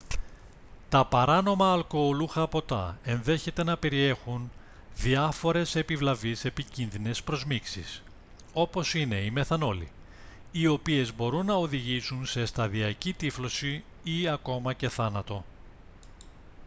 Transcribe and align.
τα 0.89 1.05
παράνομα 1.05 1.71
αλκοολούχα 1.71 2.47
ποτά 2.47 2.99
ενδέχεται 3.03 3.63
να 3.63 3.77
περιέχουν 3.77 4.51
διάφορες 4.95 5.75
επιβλαβείς 5.75 6.45
επικίνδυνες 6.45 7.23
προσμίξεις 7.23 8.03
όπως 8.53 8.93
είναι 8.93 9.15
η 9.15 9.31
μεθανόλη 9.31 9.91
οι 10.51 10.67
οποίες 10.67 11.15
μπορούν 11.15 11.45
να 11.45 11.53
οδηγήσουν 11.55 12.25
σε 12.25 12.45
σταδιακκή 12.45 13.13
τύφλωση 13.13 13.83
ή 14.03 14.27
ακόμα 14.27 14.73
και 14.73 14.89
θάνατο 14.89 15.43